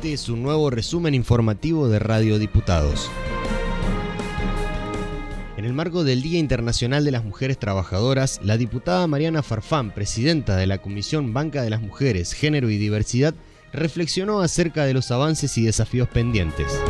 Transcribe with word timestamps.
Este 0.00 0.14
es 0.14 0.30
un 0.30 0.42
nuevo 0.42 0.70
resumen 0.70 1.14
informativo 1.14 1.86
de 1.90 1.98
Radio 1.98 2.38
Diputados. 2.38 3.10
En 5.58 5.66
el 5.66 5.74
marco 5.74 6.04
del 6.04 6.22
Día 6.22 6.38
Internacional 6.38 7.04
de 7.04 7.10
las 7.10 7.22
Mujeres 7.22 7.58
Trabajadoras, 7.58 8.40
la 8.42 8.56
diputada 8.56 9.06
Mariana 9.06 9.42
Farfán, 9.42 9.90
presidenta 9.90 10.56
de 10.56 10.66
la 10.66 10.78
Comisión 10.78 11.34
Banca 11.34 11.60
de 11.62 11.68
las 11.68 11.82
Mujeres, 11.82 12.32
Género 12.32 12.70
y 12.70 12.78
Diversidad, 12.78 13.34
reflexionó 13.74 14.40
acerca 14.40 14.86
de 14.86 14.94
los 14.94 15.10
avances 15.10 15.58
y 15.58 15.64
desafíos 15.66 16.08
pendientes 16.08 16.80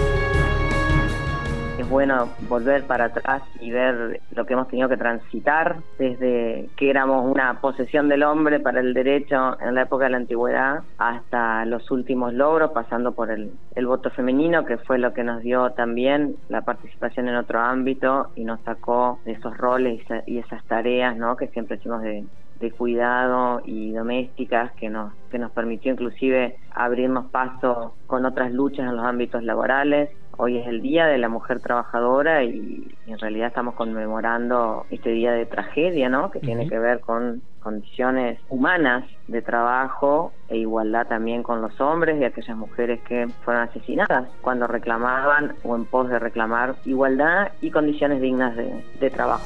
bueno 1.90 2.28
volver 2.48 2.84
para 2.84 3.06
atrás 3.06 3.42
y 3.60 3.72
ver 3.72 4.20
lo 4.30 4.46
que 4.46 4.52
hemos 4.52 4.68
tenido 4.68 4.88
que 4.88 4.96
transitar 4.96 5.76
desde 5.98 6.70
que 6.76 6.88
éramos 6.88 7.28
una 7.28 7.60
posesión 7.60 8.08
del 8.08 8.22
hombre 8.22 8.60
para 8.60 8.80
el 8.80 8.94
derecho 8.94 9.60
en 9.60 9.74
la 9.74 9.82
época 9.82 10.04
de 10.04 10.10
la 10.10 10.16
antigüedad 10.18 10.82
hasta 10.98 11.64
los 11.64 11.90
últimos 11.90 12.32
logros, 12.32 12.70
pasando 12.70 13.12
por 13.12 13.30
el, 13.30 13.50
voto 13.84 14.10
femenino, 14.10 14.64
que 14.64 14.78
fue 14.78 14.98
lo 14.98 15.12
que 15.12 15.24
nos 15.24 15.42
dio 15.42 15.70
también 15.70 16.36
la 16.48 16.60
participación 16.60 17.28
en 17.28 17.34
otro 17.34 17.58
ámbito 17.58 18.28
y 18.36 18.44
nos 18.44 18.60
sacó 18.60 19.18
de 19.24 19.32
esos 19.32 19.56
roles 19.58 20.00
y 20.26 20.38
esas 20.38 20.64
tareas 20.66 21.16
¿no? 21.16 21.36
que 21.36 21.48
siempre 21.48 21.76
hicimos 21.76 22.02
de, 22.02 22.24
de 22.60 22.70
cuidado 22.70 23.62
y 23.64 23.92
domésticas 23.92 24.70
que 24.72 24.90
nos 24.90 25.12
que 25.30 25.38
nos 25.38 25.50
permitió 25.50 25.92
inclusive 25.92 26.56
abrirnos 26.72 27.26
paso 27.30 27.94
con 28.06 28.24
otras 28.26 28.52
luchas 28.52 28.86
en 28.86 28.96
los 28.96 29.04
ámbitos 29.04 29.42
laborales 29.42 30.10
Hoy 30.36 30.58
es 30.58 30.66
el 30.66 30.80
Día 30.80 31.06
de 31.06 31.18
la 31.18 31.28
Mujer 31.28 31.60
Trabajadora 31.60 32.44
y, 32.44 32.96
en 33.06 33.18
realidad 33.18 33.48
estamos 33.48 33.74
conmemorando 33.74 34.86
este 34.90 35.10
día 35.10 35.32
de 35.32 35.44
tragedia, 35.44 36.08
¿no? 36.08 36.30
Que 36.30 36.40
tiene 36.40 36.68
que 36.68 36.78
ver 36.78 37.00
con 37.00 37.42
condiciones 37.60 38.38
humanas 38.48 39.04
de 39.28 39.42
trabajo 39.42 40.32
e 40.48 40.56
igualdad 40.56 41.06
también 41.06 41.42
con 41.42 41.60
los 41.60 41.78
hombres 41.80 42.18
y 42.20 42.24
aquellas 42.24 42.56
mujeres 42.56 43.00
que 43.02 43.28
fueron 43.44 43.64
asesinadas 43.64 44.28
cuando 44.40 44.66
reclamaban 44.66 45.54
o 45.62 45.76
en 45.76 45.84
pos 45.84 46.08
de 46.08 46.18
reclamar 46.18 46.76
igualdad 46.86 47.52
y 47.60 47.70
condiciones 47.70 48.20
dignas 48.20 48.56
de, 48.56 48.84
de 48.98 49.10
trabajo. 49.10 49.44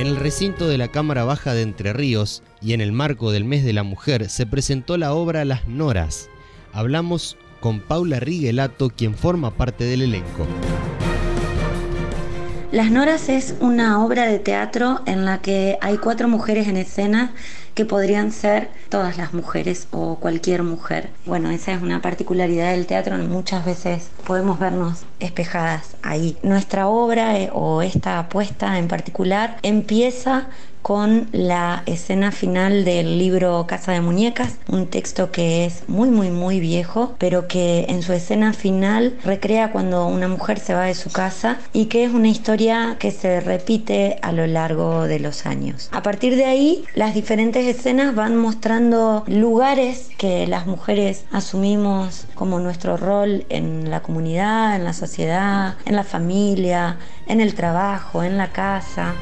En 0.00 0.06
el 0.06 0.16
recinto 0.16 0.66
de 0.66 0.78
la 0.78 0.88
Cámara 0.88 1.24
Baja 1.24 1.52
de 1.52 1.60
Entre 1.60 1.92
Ríos 1.92 2.42
y 2.62 2.72
en 2.72 2.80
el 2.80 2.90
marco 2.90 3.32
del 3.32 3.44
Mes 3.44 3.64
de 3.64 3.74
la 3.74 3.82
Mujer 3.82 4.30
se 4.30 4.46
presentó 4.46 4.96
la 4.96 5.12
obra 5.12 5.44
Las 5.44 5.68
Noras, 5.68 6.30
hablamos 6.72 7.36
con 7.60 7.80
Paula 7.80 8.20
Riguelato, 8.20 8.90
quien 8.90 9.14
forma 9.14 9.50
parte 9.50 9.84
del 9.84 10.02
elenco. 10.02 10.46
Las 12.72 12.92
Noras 12.92 13.28
es 13.28 13.56
una 13.58 14.04
obra 14.04 14.26
de 14.26 14.38
teatro 14.38 15.00
en 15.04 15.24
la 15.24 15.42
que 15.42 15.76
hay 15.80 15.98
cuatro 15.98 16.28
mujeres 16.28 16.68
en 16.68 16.76
escena 16.76 17.32
que 17.74 17.84
podrían 17.84 18.30
ser 18.30 18.70
todas 18.88 19.16
las 19.16 19.34
mujeres 19.34 19.88
o 19.90 20.16
cualquier 20.16 20.62
mujer. 20.62 21.10
Bueno, 21.26 21.50
esa 21.50 21.72
es 21.72 21.82
una 21.82 22.00
particularidad 22.00 22.70
del 22.70 22.86
teatro, 22.86 23.18
muchas 23.18 23.64
veces 23.64 24.10
podemos 24.24 24.60
vernos 24.60 25.04
espejadas 25.18 25.96
ahí. 26.02 26.36
Nuestra 26.44 26.86
obra 26.86 27.40
eh, 27.40 27.50
o 27.52 27.82
esta 27.82 28.20
apuesta 28.20 28.78
en 28.78 28.86
particular 28.86 29.58
empieza 29.62 30.48
con 30.82 31.28
la 31.32 31.82
escena 31.86 32.32
final 32.32 32.84
del 32.84 33.18
libro 33.18 33.66
Casa 33.66 33.92
de 33.92 34.00
Muñecas, 34.00 34.56
un 34.68 34.86
texto 34.86 35.30
que 35.30 35.64
es 35.64 35.88
muy 35.88 36.10
muy 36.10 36.30
muy 36.30 36.60
viejo, 36.60 37.14
pero 37.18 37.46
que 37.48 37.86
en 37.88 38.02
su 38.02 38.12
escena 38.12 38.52
final 38.52 39.16
recrea 39.24 39.72
cuando 39.72 40.06
una 40.06 40.28
mujer 40.28 40.58
se 40.58 40.74
va 40.74 40.84
de 40.84 40.94
su 40.94 41.10
casa 41.10 41.58
y 41.72 41.86
que 41.86 42.04
es 42.04 42.12
una 42.12 42.28
historia 42.28 42.96
que 42.98 43.10
se 43.10 43.40
repite 43.40 44.18
a 44.22 44.32
lo 44.32 44.46
largo 44.46 45.06
de 45.06 45.20
los 45.20 45.46
años. 45.46 45.88
A 45.92 46.02
partir 46.02 46.36
de 46.36 46.44
ahí, 46.44 46.84
las 46.94 47.14
diferentes 47.14 47.66
escenas 47.66 48.14
van 48.14 48.36
mostrando 48.36 49.24
lugares 49.26 50.10
que 50.18 50.46
las 50.46 50.66
mujeres 50.66 51.24
asumimos 51.32 52.26
como 52.34 52.58
nuestro 52.58 52.96
rol 52.96 53.44
en 53.48 53.90
la 53.90 54.00
comunidad, 54.00 54.76
en 54.76 54.84
la 54.84 54.92
sociedad, 54.92 55.76
en 55.84 55.96
la 55.96 56.04
familia, 56.04 56.98
en 57.26 57.40
el 57.40 57.54
trabajo, 57.54 58.22
en 58.22 58.36
la 58.38 58.48
casa. 58.48 59.14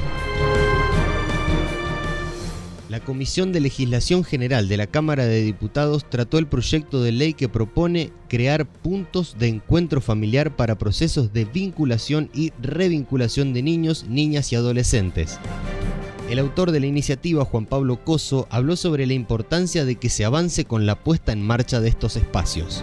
La 2.99 3.05
Comisión 3.05 3.53
de 3.53 3.61
Legislación 3.61 4.25
General 4.25 4.67
de 4.67 4.77
la 4.77 4.89
Cámara 4.89 5.25
de 5.25 5.41
Diputados 5.41 6.05
trató 6.11 6.37
el 6.39 6.49
proyecto 6.49 7.01
de 7.01 7.13
ley 7.13 7.33
que 7.33 7.49
propone 7.49 8.11
crear 8.29 8.67
puntos 8.67 9.37
de 9.39 9.47
encuentro 9.47 10.01
familiar 10.01 10.57
para 10.57 10.79
procesos 10.79 11.33
de 11.33 11.45
vinculación 11.45 12.29
y 12.35 12.53
revinculación 12.61 13.55
de 13.55 13.63
niños, 13.63 14.07
niñas 14.09 14.53
y 14.53 14.57
adolescentes. 14.57 15.39
El 16.29 16.41
autor 16.41 16.73
de 16.73 16.81
la 16.81 16.87
iniciativa, 16.87 17.45
Juan 17.45 17.67
Pablo 17.67 18.05
Coso, 18.05 18.49
habló 18.51 18.75
sobre 18.75 19.07
la 19.07 19.13
importancia 19.13 19.85
de 19.85 19.95
que 19.95 20.09
se 20.09 20.25
avance 20.25 20.65
con 20.65 20.85
la 20.85 20.99
puesta 20.99 21.31
en 21.31 21.41
marcha 21.41 21.81
de 21.81 21.91
estos 21.91 22.17
espacios 22.17 22.83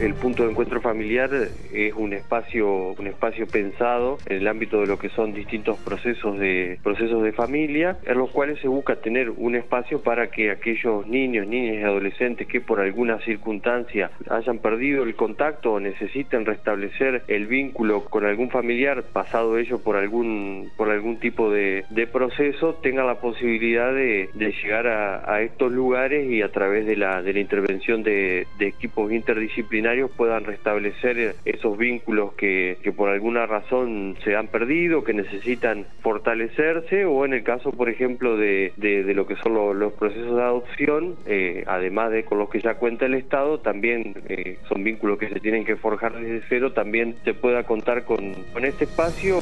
el 0.00 0.14
punto 0.14 0.44
de 0.44 0.50
encuentro 0.50 0.80
familiar 0.80 1.30
es 1.72 1.92
un 1.94 2.12
espacio 2.12 2.94
un 2.98 3.06
espacio 3.08 3.46
pensado 3.48 4.18
en 4.26 4.36
el 4.38 4.48
ámbito 4.48 4.80
de 4.80 4.86
lo 4.86 4.98
que 4.98 5.08
son 5.08 5.32
distintos 5.32 5.76
procesos 5.78 6.38
de 6.38 6.78
procesos 6.84 7.22
de 7.22 7.32
familia 7.32 7.98
en 8.04 8.18
los 8.18 8.30
cuales 8.30 8.60
se 8.60 8.68
busca 8.68 8.96
tener 8.96 9.30
un 9.30 9.56
espacio 9.56 10.00
para 10.00 10.30
que 10.30 10.52
aquellos 10.52 11.06
niños 11.08 11.48
niñas 11.48 11.76
y 11.80 11.82
adolescentes 11.82 12.46
que 12.46 12.60
por 12.60 12.80
alguna 12.80 13.18
circunstancia 13.20 14.10
hayan 14.30 14.58
perdido 14.58 15.02
el 15.02 15.16
contacto 15.16 15.72
o 15.72 15.80
necesiten 15.80 16.46
restablecer 16.46 17.22
el 17.26 17.46
vínculo 17.46 18.04
con 18.04 18.24
algún 18.24 18.50
familiar 18.50 19.02
pasado 19.02 19.58
ello 19.58 19.80
por 19.80 19.96
algún 19.96 20.70
por 20.76 20.90
algún 20.90 21.18
tipo 21.18 21.50
de, 21.50 21.84
proceso 22.12 22.74
tengan 22.82 23.06
la 23.06 23.20
posibilidad 23.20 23.92
de, 23.92 24.28
llegar 24.62 24.86
a, 24.86 25.42
estos 25.42 25.72
lugares 25.72 26.30
y 26.30 26.42
a 26.42 26.50
través 26.50 26.86
de 26.86 26.96
la 26.96 27.20
de 27.22 27.32
la 27.32 27.40
intervención 27.40 28.02
de 28.02 28.46
equipos 28.60 29.12
interdisciplinarios 29.12 29.87
puedan 30.16 30.44
restablecer 30.44 31.36
esos 31.44 31.78
vínculos 31.78 32.34
que, 32.34 32.76
por 32.96 33.10
alguna 33.10 33.46
razón 33.46 34.16
se 34.24 34.36
han 34.36 34.48
perdido, 34.48 35.04
que 35.04 35.14
necesitan 35.14 35.86
fortalecerse, 36.02 37.04
o 37.04 37.24
en 37.24 37.32
el 37.34 37.42
caso, 37.42 37.70
por 37.72 37.88
ejemplo, 37.88 38.36
de, 38.36 38.72
lo 39.14 39.26
que 39.26 39.36
son 39.36 39.54
los, 39.78 39.92
procesos 39.94 40.36
de 40.36 40.42
adopción, 40.42 41.16
eh, 41.26 41.64
además 41.66 42.10
de 42.10 42.24
con 42.24 42.38
los 42.38 42.50
que 42.50 42.60
ya 42.60 42.74
cuenta 42.74 43.06
el 43.06 43.14
Estado, 43.14 43.60
también 43.60 44.14
eh, 44.28 44.58
son 44.68 44.84
vínculos 44.84 45.18
que 45.18 45.28
se 45.28 45.40
tienen 45.40 45.64
que 45.64 45.76
forjar 45.76 46.12
desde 46.14 46.42
cero, 46.48 46.72
también 46.72 47.16
se 47.24 47.34
pueda 47.34 47.64
contar 47.64 48.04
con, 48.04 48.34
con 48.52 48.64
este 48.64 48.84
espacio. 48.84 49.38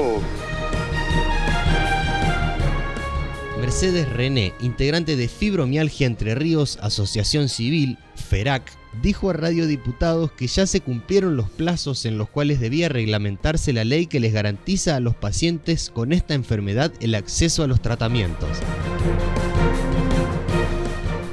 Mercedes 3.61 4.13
René, 4.13 4.53
integrante 4.61 5.17
de 5.17 5.29
Fibromialgia 5.29 6.07
Entre 6.07 6.35
Ríos, 6.35 6.79
Asociación 6.83 7.49
Civil, 7.49 7.97
FERAC, 8.15 8.63
dijo 9.01 9.31
a 9.31 9.33
Radio 9.33 9.67
Diputados 9.67 10.31
que 10.33 10.47
ya 10.47 10.67
se 10.67 10.83
cumplieron 10.83 11.37
los 11.37 11.49
plazos 11.49 12.05
en 12.05 12.19
los 12.19 12.29
cuales 12.29 12.61
debía 12.61 12.91
reglamentarse 12.91 13.73
la 13.73 13.85
ley 13.85 14.07
que 14.07 14.21
les 14.21 14.35
garantiza 14.35 14.97
a 14.97 15.01
los 15.01 15.15
pacientes 15.15 15.91
con 15.91 16.13
esta 16.13 16.35
enfermedad 16.35 16.93
el 17.01 17.15
acceso 17.15 17.65
a 17.65 17.67
los 17.67 17.81
tratamientos. 17.81 18.49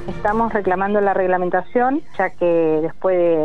Estamos 0.08 0.50
reclamando 0.54 1.02
la 1.02 1.12
reglamentación, 1.12 2.00
ya 2.16 2.30
que 2.30 2.46
después 2.46 3.18
de, 3.18 3.43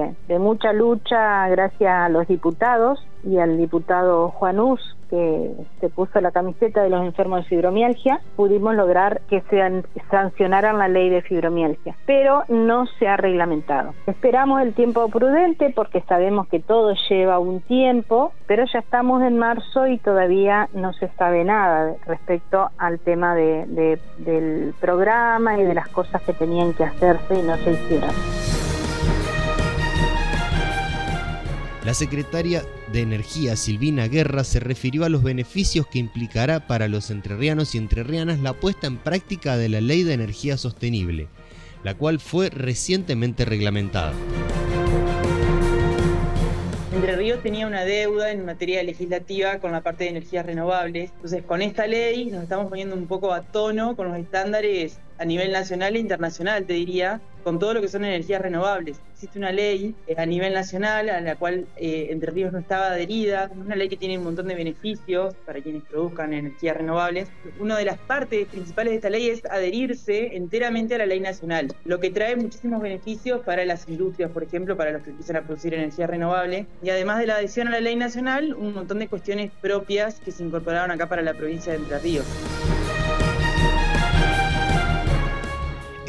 mucha 0.50 0.74
lucha, 0.74 1.48
gracias 1.50 1.92
a 1.92 2.10
los 2.10 2.28
diputados 2.28 3.00
y 3.24 3.38
al 3.38 3.56
diputado 3.56 4.30
Juan 4.30 4.60
Us, 4.60 4.98
que 5.12 5.52
se 5.80 5.90
puso 5.90 6.20
la 6.22 6.32
camiseta 6.32 6.82
de 6.82 6.90
los 6.90 7.06
enfermos 7.06 7.42
de 7.42 7.50
fibromialgia, 7.50 8.20
pudimos 8.36 8.74
lograr 8.74 9.22
que 9.30 9.42
se 9.42 9.84
sancionaran 10.10 10.80
la 10.80 10.88
ley 10.88 11.10
de 11.10 11.22
fibromialgia, 11.22 11.96
pero 12.08 12.46
no 12.48 12.88
se 12.98 13.08
ha 13.08 13.16
reglamentado. 13.16 13.94
Esperamos 14.08 14.64
el 14.64 14.74
tiempo 14.74 15.08
prudente 15.10 15.72
porque 15.76 16.02
sabemos 16.10 16.48
que 16.48 16.60
todo 16.60 16.96
lleva 17.08 17.38
un 17.38 17.60
tiempo, 17.62 18.32
pero 18.48 18.66
ya 18.66 18.80
estamos 18.80 19.22
en 19.22 19.38
marzo 19.38 19.86
y 19.86 20.00
todavía 20.00 20.68
no 20.74 20.94
se 20.94 21.10
sabe 21.10 21.44
nada 21.44 21.94
respecto 22.08 22.72
al 22.80 23.00
tema 23.00 23.36
de, 23.36 24.00
del 24.18 24.74
programa 24.82 25.60
y 25.60 25.64
de 25.64 25.76
las 25.76 25.90
cosas 25.90 26.24
que 26.24 26.34
tenían 26.34 26.74
que 26.74 26.86
hacerse 26.86 27.40
y 27.40 27.44
no 27.44 27.56
se 27.58 27.74
hicieron. 27.74 28.59
La 31.86 31.94
secretaria 31.94 32.64
de 32.92 33.00
Energía, 33.00 33.56
Silvina 33.56 34.10
Guerra, 34.10 34.44
se 34.44 34.60
refirió 34.60 35.06
a 35.06 35.10
los 35.10 35.24
beneficios 35.24 35.88
que 35.88 35.98
implicará 35.98 36.68
para 36.68 36.90
los 36.90 37.10
entrerrianos 37.10 37.74
y 37.74 37.78
entrerrianas 37.78 38.40
la 38.40 38.52
puesta 38.52 38.86
en 38.86 38.98
práctica 38.98 39.56
de 39.56 39.70
la 39.70 39.80
Ley 39.80 40.04
de 40.04 40.14
Energía 40.14 40.58
Sostenible, 40.58 41.30
la 41.84 41.94
cual 41.96 42.20
fue 42.20 42.50
recientemente 42.50 43.46
reglamentada. 43.46 44.12
Entre 46.94 47.16
Ríos 47.16 47.42
tenía 47.42 47.66
una 47.66 47.86
deuda 47.86 48.32
en 48.34 48.44
materia 48.44 48.84
legislativa 48.84 49.60
con 49.60 49.72
la 49.72 49.80
parte 49.80 50.04
de 50.04 50.10
energías 50.10 50.46
renovables. 50.46 51.12
Entonces, 51.16 51.44
con 51.44 51.62
esta 51.62 51.88
ley 51.88 52.26
nos 52.26 52.44
estamos 52.44 52.68
poniendo 52.68 52.94
un 52.94 53.08
poco 53.08 53.32
a 53.32 53.42
tono 53.42 53.96
con 53.96 54.10
los 54.10 54.18
estándares 54.18 55.00
a 55.20 55.26
nivel 55.26 55.52
nacional 55.52 55.96
e 55.96 56.00
internacional, 56.00 56.66
te 56.66 56.74
diría, 56.74 57.22
con 57.44 57.60
todo 57.60 57.74
lo 57.74 57.82
que 57.82 57.88
son 57.88 58.06
energías 58.06 58.42
renovables. 58.42 59.00
Existe 59.14 59.38
una 59.38 59.52
ley 59.52 59.96
eh, 60.08 60.16
a 60.18 60.26
nivel 60.26 60.54
nacional 60.54 61.10
a 61.10 61.20
la 61.20 61.36
cual 61.36 61.68
eh, 61.76 62.08
Entre 62.10 62.32
Ríos 62.32 62.54
no 62.54 62.60
estaba 62.60 62.88
adherida, 62.88 63.52
una 63.54 63.76
ley 63.76 63.90
que 63.90 63.98
tiene 63.98 64.18
un 64.18 64.24
montón 64.24 64.48
de 64.48 64.56
beneficios 64.56 65.36
para 65.46 65.62
quienes 65.62 65.84
produzcan 65.84 66.34
energías 66.34 66.78
renovables. 66.78 67.30
Una 67.60 67.78
de 67.78 67.86
las 67.86 67.98
partes 67.98 68.48
principales 68.48 68.92
de 68.92 68.96
esta 68.98 69.10
ley 69.10 69.30
es 69.30 69.44
adherirse 69.46 70.36
enteramente 70.38 70.96
a 70.96 71.00
la 71.00 71.06
ley 71.06 71.20
nacional, 71.20 71.74
lo 71.84 72.00
que 72.00 72.12
trae 72.12 72.36
muchísimos 72.36 72.82
beneficios 72.82 73.42
para 73.42 73.66
las 73.66 73.88
industrias, 73.90 74.32
por 74.32 74.44
ejemplo, 74.44 74.78
para 74.78 74.92
los 74.92 75.04
que 75.04 75.10
empiezan 75.10 75.36
a 75.36 75.42
producir 75.42 75.74
energía 75.74 76.08
renovable. 76.08 76.66
Y 76.82 76.90
además 76.90 77.20
de 77.20 77.28
la 77.28 77.36
adhesión 77.36 77.68
a 77.68 77.72
la 77.72 77.82
ley 77.82 77.96
nacional, 77.98 78.54
un 78.54 78.74
montón 78.74 79.00
de 79.00 79.08
cuestiones 79.08 79.52
propias 79.62 80.20
que 80.22 80.32
se 80.32 80.44
incorporaron 80.44 80.92
acá 80.92 81.10
para 81.10 81.22
la 81.22 81.34
provincia 81.34 81.74
de 81.74 81.80
Entre 81.80 82.00
Ríos. 82.00 82.79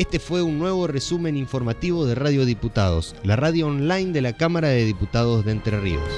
Este 0.00 0.19
fue 0.19 0.41
un 0.41 0.58
nuevo 0.58 0.87
resumen 0.87 1.37
informativo 1.37 2.06
de 2.06 2.14
Radio 2.14 2.47
Diputados, 2.47 3.14
la 3.23 3.37
radio 3.37 3.67
online 3.67 4.12
de 4.12 4.23
la 4.23 4.32
Cámara 4.32 4.69
de 4.69 4.87
Diputados 4.87 5.44
de 5.44 5.52
Entre 5.52 5.79
Ríos. 5.79 6.08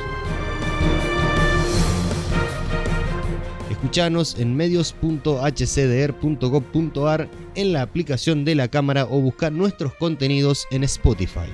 Escuchanos 3.69 4.39
en 4.39 4.55
medios.hcdr.gov.ar 4.55 7.29
en 7.57 7.73
la 7.73 7.83
aplicación 7.83 8.45
de 8.45 8.55
la 8.55 8.69
Cámara 8.69 9.09
o 9.11 9.21
buscar 9.21 9.51
nuestros 9.51 9.95
contenidos 9.95 10.69
en 10.71 10.85
Spotify. 10.85 11.51